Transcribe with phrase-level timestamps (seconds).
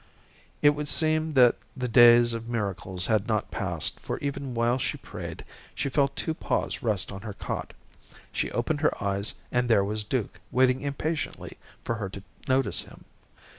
[0.63, 4.97] It would seem that the days of miracles had not passed; for even while she
[4.97, 7.73] prayed, she felt two paws rest on her cot.
[8.31, 13.05] She opened her eyes and there was Duke waiting impatiently for her to notice him.